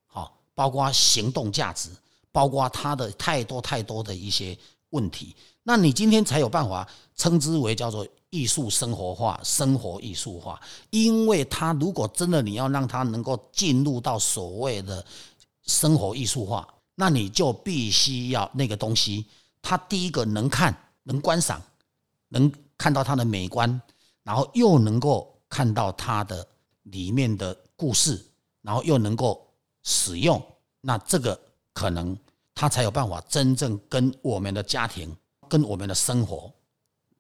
[0.07, 1.91] 好，包括行动价值，
[2.33, 4.57] 包括他的太多太多的一些
[4.91, 5.37] 问题。
[5.63, 8.07] 那你今天才有办法称之为叫做。
[8.35, 10.61] 艺术生活化，生活艺术化，
[10.91, 15.05] 因为他如果真的你要让他能够进入到所谓的
[15.63, 16.67] 生活艺术化，
[16.97, 19.25] 那你就必须要那个东西，
[19.63, 21.63] 他第一个能看、能观赏、
[22.29, 23.81] 能看到它的美观，
[24.25, 26.45] 然后又能够看到它的
[26.83, 28.21] 里面的故事，
[28.63, 29.49] 然后又能够
[29.85, 30.43] 使用，
[30.81, 31.41] 那这个
[31.73, 32.19] 可能
[32.53, 35.17] 他才有办法真正跟我们的家庭、
[35.49, 36.53] 跟我们的生活。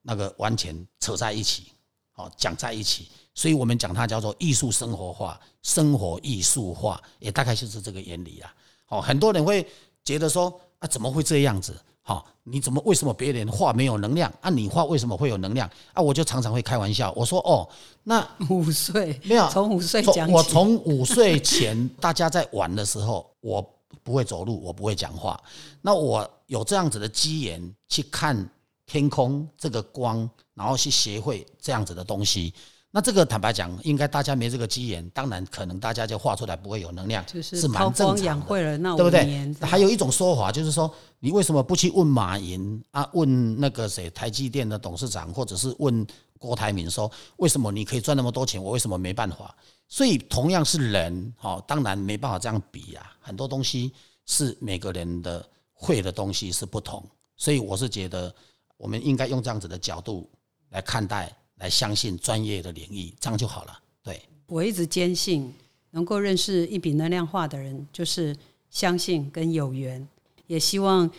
[0.07, 1.72] 那个完全扯在一起，
[2.14, 8.55] 哦，讲在一起，所以我们讲它叫做艺术生活化，生活艺术化，也大概就是这个原理啦。
[8.88, 9.66] 哦，很多人会
[10.05, 11.74] 觉得说啊，怎么会这样子？
[12.02, 14.30] 好，你怎么为什么别人画没有能量？
[14.42, 15.66] 啊，你画为什么会有能量？
[15.94, 17.66] 啊，我就常常会开玩笑，我说哦，
[18.02, 23.66] 那五岁 没有从五岁讲我从五岁前大家在玩的时候，我
[24.02, 25.42] 不会走路，我不会讲话，
[25.80, 28.46] 那我有这样子的机缘去看。
[28.87, 32.53] 天空这个光，然后去学会这样子的东西，
[32.91, 39.55] 那这个坦白讲，应该大家没这个机缘，当然可能大家就画出来不会有能量，是蛮正常的，对不对？
[39.66, 43.09] 还有一种说法就是说，你为什么不去问马云啊？
[43.14, 46.07] 问那个谁，台积电的董事长，或者是问
[46.39, 49.57] 郭台铭说，为什么你可以赚那么多钱，我为什么没办法？
[49.89, 53.12] 所以同样是人，哈，当然没办法这样比呀。
[53.18, 53.93] 很多东西
[54.26, 57.05] 是每个人的会的东西是不同，
[57.37, 58.32] 所以我是觉得。
[58.76, 60.28] 我们应该用这样子的角度
[60.70, 63.78] 来看待，来相信专业的领域，这样就好了。
[64.02, 65.52] 对我一直坚信，
[65.90, 68.36] 能够认识一笔能量化的人，就是
[68.70, 70.06] 相信跟有缘，
[70.46, 71.10] 也希望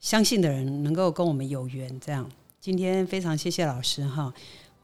[0.00, 1.98] 相信的人能够跟我们有缘。
[2.00, 2.28] 这样，
[2.60, 4.32] 今天非常谢谢老师哈。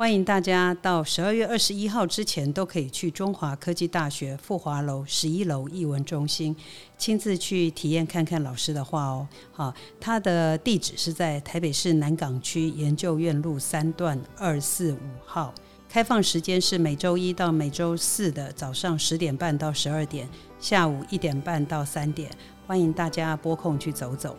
[0.00, 6.56] 欢迎大家到十二月二十一号之前都可以去中华科技大学富华楼十一楼艺文中心，
[6.96, 9.28] 亲自去体验看看老师的画哦。
[9.52, 15.52] 好，他的地址是在台北市南港区研究院路三段二四五号，
[15.86, 20.26] 开放时间是每周一到每周四的早上十点半到十二点，
[20.58, 22.30] 下午一点半到三点，
[22.66, 24.34] 欢迎大家拨空去走走。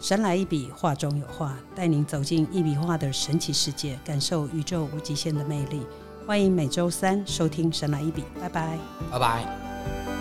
[0.00, 5.82] 神来一笔，画中有画，带您走进一笔画的神奇世界，感受宇宙无极限的魅力。
[6.26, 8.78] 欢迎每周三收听《神来一笔》，拜拜，
[9.10, 10.19] 拜拜。